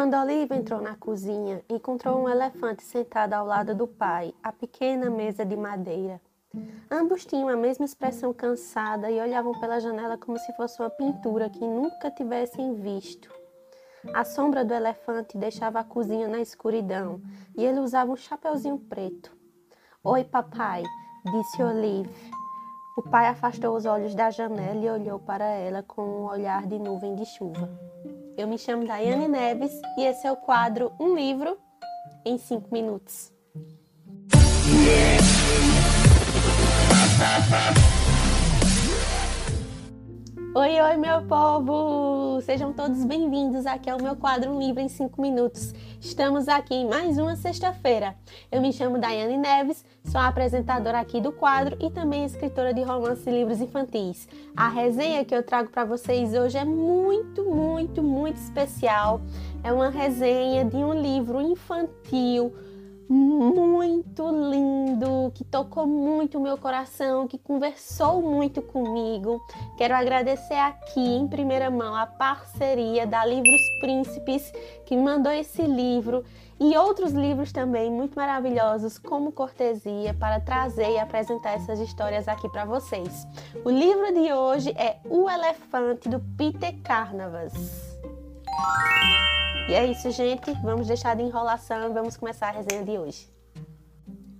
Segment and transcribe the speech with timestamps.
[0.00, 5.10] Quando Oliva entrou na cozinha, encontrou um elefante sentado ao lado do pai, à pequena
[5.10, 6.18] mesa de madeira.
[6.90, 11.50] Ambos tinham a mesma expressão cansada e olhavam pela janela como se fosse uma pintura
[11.50, 13.30] que nunca tivessem visto.
[14.14, 17.20] A sombra do elefante deixava a cozinha na escuridão
[17.54, 19.30] e ele usava um chapeuzinho preto.
[20.02, 20.82] Oi, papai,
[21.30, 22.32] disse Olive.
[22.96, 26.78] O pai afastou os olhos da janela e olhou para ela com um olhar de
[26.78, 27.68] nuvem de chuva.
[28.40, 31.58] Eu me chamo Daiane Neves e esse é o quadro Um Livro
[32.24, 33.30] em 5 Minutos.
[40.52, 42.40] Oi, oi, meu povo!
[42.40, 45.72] Sejam todos bem-vindos aqui ao meu quadro Livro em 5 Minutos.
[46.00, 48.16] Estamos aqui em mais uma sexta-feira.
[48.50, 53.24] Eu me chamo Daiane Neves, sou apresentadora aqui do quadro e também escritora de romances
[53.28, 54.28] e livros infantis.
[54.56, 59.20] A resenha que eu trago para vocês hoje é muito, muito, muito especial.
[59.62, 62.52] É uma resenha de um livro infantil
[63.12, 69.44] muito lindo, que tocou muito o meu coração, que conversou muito comigo.
[69.76, 74.52] Quero agradecer aqui em primeira mão a parceria da Livros Príncipes,
[74.86, 76.24] que mandou esse livro
[76.60, 82.48] e outros livros também muito maravilhosos, como cortesia, para trazer e apresentar essas histórias aqui
[82.48, 83.26] para vocês.
[83.64, 87.98] O livro de hoje é O Elefante do Peter Carnavas.
[89.70, 90.50] E é isso, gente.
[90.64, 93.32] Vamos deixar de enrolação e vamos começar a resenha de hoje.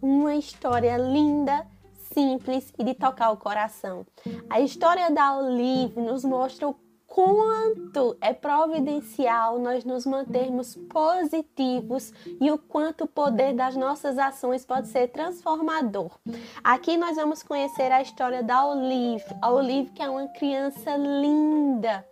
[0.03, 1.65] Uma história linda,
[2.13, 4.05] simples e de tocar o coração.
[4.51, 6.75] A história da Olive nos mostra o
[7.11, 14.65] quanto é providencial nós nos mantermos positivos e o quanto o poder das nossas ações
[14.65, 16.17] pode ser transformador.
[16.63, 22.07] Aqui nós vamos conhecer a história da Olive, a Olive que é uma criança linda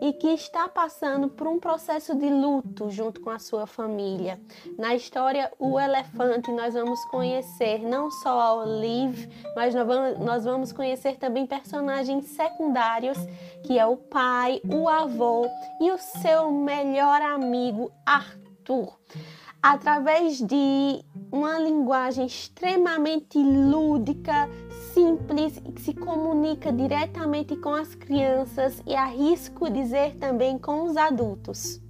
[0.00, 4.40] e que está passando por um processo de luto junto com a sua família.
[4.78, 9.74] Na história O Elefante nós vamos conhecer não só a Olive, mas
[10.18, 13.18] nós vamos conhecer também personagens secundários
[13.62, 15.50] que é o pai pai, o avô
[15.80, 18.96] e o seu melhor amigo Arthur.
[19.60, 24.48] Através de uma linguagem extremamente lúdica,
[24.94, 30.96] simples e que se comunica diretamente com as crianças e arrisco dizer também com os
[30.96, 31.80] adultos.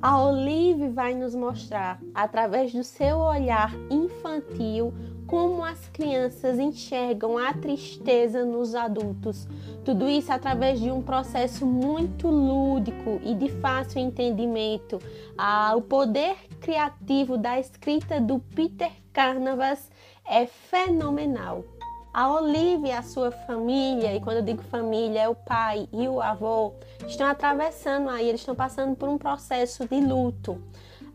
[0.00, 4.94] A Olive vai nos mostrar, através do seu olhar infantil,
[5.26, 9.46] como as crianças enxergam a tristeza nos adultos.
[9.84, 15.00] Tudo isso através de um processo muito lúdico e de fácil entendimento.
[15.36, 19.90] Ah, o poder criativo da escrita do Peter Carnavas
[20.26, 21.64] é fenomenal.
[22.12, 26.06] A Olivia e a sua família, e quando eu digo família, é o pai e
[26.06, 26.72] o avô,
[27.08, 30.62] estão atravessando aí, eles estão passando por um processo de luto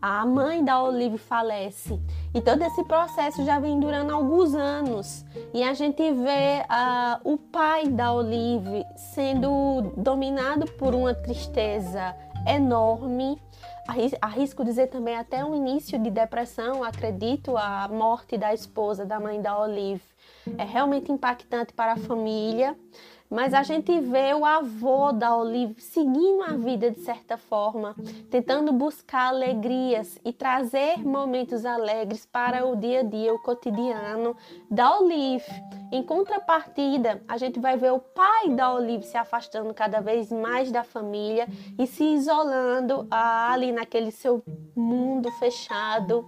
[0.01, 1.99] a mãe da Olive falece.
[2.33, 5.25] E todo esse processo já vem durando alguns anos.
[5.53, 12.15] E a gente vê uh, o pai da Olive sendo dominado por uma tristeza
[12.47, 13.41] enorme.
[14.21, 19.41] Arrisco dizer também até um início de depressão, acredito, a morte da esposa da mãe
[19.41, 20.03] da Olive.
[20.57, 22.75] É realmente impactante para a família.
[23.29, 27.95] Mas a gente vê o avô da Olive seguindo a vida de certa forma,
[28.31, 34.35] tentando buscar alegrias e trazer momentos alegres para o dia a dia, o cotidiano
[34.69, 35.45] da Olive.
[35.91, 40.71] Em contrapartida, a gente vai ver o pai da Olive se afastando cada vez mais
[40.71, 41.47] da família
[41.79, 44.43] e se isolando ah, ali naquele seu
[44.75, 46.27] mundo fechado,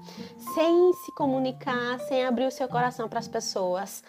[0.55, 4.03] sem se comunicar, sem abrir o seu coração para as pessoas.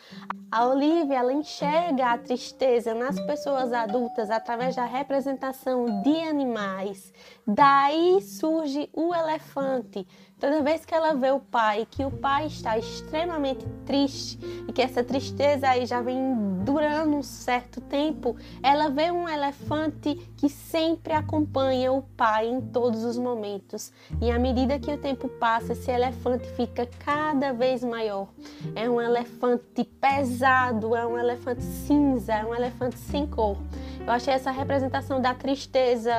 [0.50, 7.12] A Olivia ela enxerga a tristeza nas pessoas adultas através da representação de animais.
[7.46, 10.06] Daí surge o elefante.
[10.42, 14.36] Toda vez que ela vê o pai, que o pai está extremamente triste
[14.66, 16.18] e que essa tristeza aí já vem
[16.64, 23.04] durando um certo tempo, ela vê um elefante que sempre acompanha o pai em todos
[23.04, 23.92] os momentos.
[24.20, 28.26] E à medida que o tempo passa, esse elefante fica cada vez maior.
[28.74, 33.56] É um elefante pesado, é um elefante cinza, é um elefante sem cor.
[34.04, 36.12] Eu achei essa representação da tristeza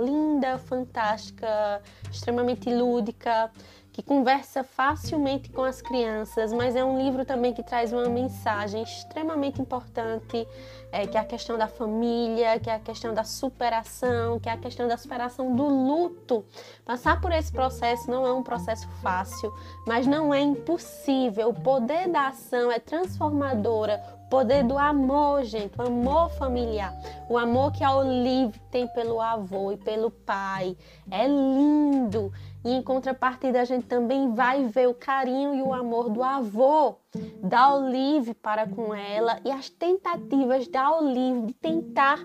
[0.00, 3.50] linda, fantástica, extremamente lúdica
[3.96, 8.82] que conversa facilmente com as crianças, mas é um livro também que traz uma mensagem
[8.82, 10.46] extremamente importante,
[10.92, 14.52] é, que é a questão da família, que é a questão da superação, que é
[14.52, 16.44] a questão da superação do luto.
[16.84, 19.50] Passar por esse processo não é um processo fácil,
[19.86, 21.48] mas não é impossível.
[21.48, 26.92] O poder da ação é transformadora, Poder do amor, gente, o amor familiar.
[27.28, 30.76] O amor que a Olive tem pelo avô e pelo pai.
[31.08, 32.32] É lindo.
[32.66, 36.96] E em contrapartida, a gente também vai ver o carinho e o amor do avô
[37.40, 42.18] da Olive para com ela e as tentativas da Olive de tentar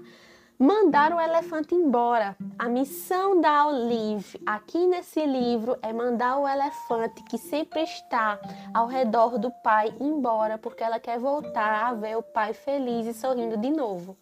[0.58, 2.36] mandar o elefante embora.
[2.58, 8.40] A missão da Olive aqui nesse livro é mandar o elefante que sempre está
[8.74, 13.14] ao redor do pai embora, porque ela quer voltar a ver o pai feliz e
[13.14, 14.18] sorrindo de novo.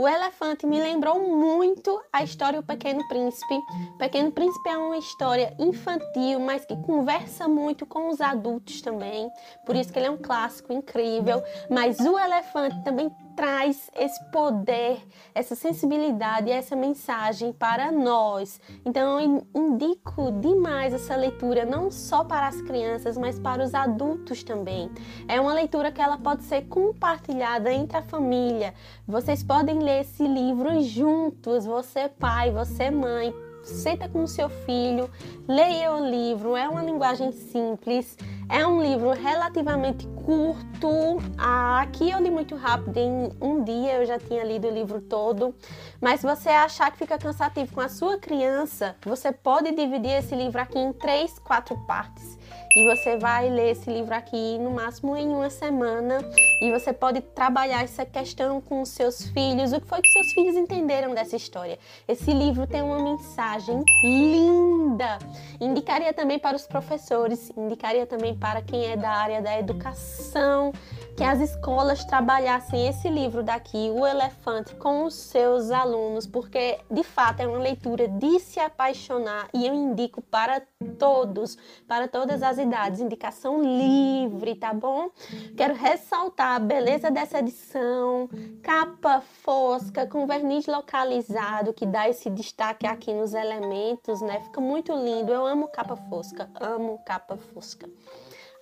[0.00, 3.54] O elefante me lembrou muito a história O Pequeno Príncipe.
[3.96, 9.30] O Pequeno Príncipe é uma história infantil, mas que conversa muito com os adultos também.
[9.66, 11.42] Por isso que ele é um clássico incrível.
[11.68, 13.10] Mas o elefante também
[13.40, 15.00] traz esse poder,
[15.34, 18.60] essa sensibilidade, essa mensagem para nós.
[18.84, 24.42] Então eu indico demais essa leitura não só para as crianças, mas para os adultos
[24.42, 24.90] também.
[25.26, 28.74] É uma leitura que ela pode ser compartilhada entre a família.
[29.08, 33.32] Vocês podem ler esse livro juntos, você pai, você mãe,
[33.62, 35.10] senta com o seu filho,
[35.48, 36.56] leia o livro.
[36.56, 38.18] É uma linguagem simples,
[38.50, 41.18] é um livro relativamente curto.
[41.38, 45.54] Aqui eu li muito rápido, em um dia eu já tinha lido o livro todo.
[46.00, 50.34] Mas se você achar que fica cansativo com a sua criança, você pode dividir esse
[50.34, 52.38] livro aqui em três, quatro partes.
[52.76, 56.18] E você vai ler esse livro aqui no máximo em uma semana.
[56.62, 59.72] E você pode trabalhar essa questão com seus filhos.
[59.72, 61.78] O que foi que seus filhos entenderam dessa história?
[62.06, 65.18] Esse livro tem uma mensagem linda.
[65.60, 70.72] Indicaria também para os professores, indicaria também para quem é da área da educação,
[71.16, 77.04] que as escolas trabalhassem esse livro daqui, O Elefante, com os seus alunos, porque de
[77.04, 80.62] fato é uma leitura de se apaixonar e eu indico para
[80.98, 85.10] todos, para todas as idades, indicação livre, tá bom?
[85.56, 88.28] Quero ressaltar a beleza dessa edição,
[88.62, 94.40] capa fosca com verniz localizado que dá esse destaque aqui nos elementos, né?
[94.40, 95.32] Fica muito lindo.
[95.32, 97.88] Eu amo capa fosca, amo capa fosca.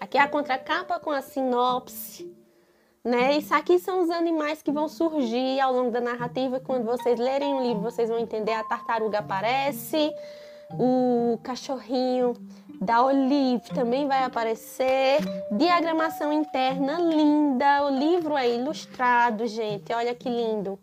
[0.01, 2.35] Aqui é a contracapa com a sinopse.
[3.05, 3.39] Né?
[3.39, 6.61] Isso aqui são os animais que vão surgir ao longo da narrativa.
[6.61, 8.53] Quando vocês lerem o livro, vocês vão entender.
[8.53, 10.13] A tartaruga aparece,
[10.73, 12.35] o cachorrinho
[12.81, 15.19] da Olive também vai aparecer.
[15.51, 17.87] Diagramação interna linda.
[17.87, 19.93] O livro é ilustrado, gente.
[19.93, 20.79] Olha que lindo.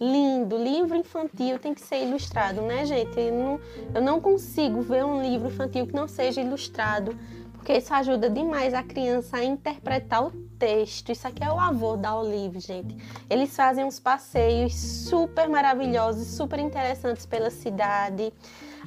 [0.00, 0.56] Lindo.
[0.56, 3.18] Livro infantil tem que ser ilustrado, né, gente?
[3.18, 3.60] Eu não,
[3.94, 7.16] eu não consigo ver um livro infantil que não seja ilustrado
[7.62, 11.12] porque isso ajuda demais a criança a interpretar o texto.
[11.12, 12.96] Isso aqui é o avô da Olive, gente.
[13.30, 18.32] Eles fazem uns passeios super maravilhosos, super interessantes pela cidade.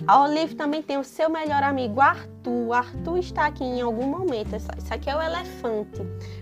[0.05, 2.73] A Olive também tem o seu melhor amigo Arthur.
[2.73, 4.57] Arthur está aqui em algum momento.
[4.57, 6.01] Isso aqui é o elefante.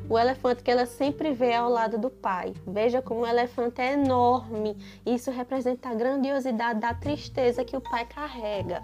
[0.09, 2.55] O elefante que ela sempre vê ao lado do pai.
[2.65, 4.75] Veja como o elefante é enorme.
[5.05, 8.81] Isso representa a grandiosidade da tristeza que o pai carrega.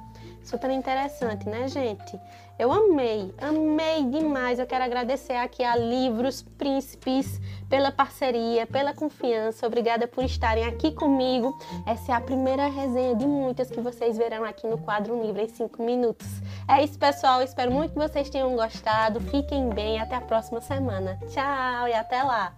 [0.50, 2.19] Super interessante, né, gente?
[2.57, 4.57] Eu amei, amei demais.
[4.57, 9.68] Eu quero agradecer aqui a Livros Príncipes pela parceria, pela confiança.
[9.68, 11.56] Obrigada por estarem aqui comigo.
[11.86, 15.48] Essa é a primeira resenha de muitas que vocês verão aqui no quadro Livro em
[15.48, 16.28] 5 minutos.
[16.68, 17.44] É isso, pessoal.
[17.44, 19.22] Espero muito que vocês tenham gostado.
[19.22, 20.00] Fiquem bem.
[20.00, 21.19] Até a próxima semana.
[21.28, 22.56] Tchau e até lá.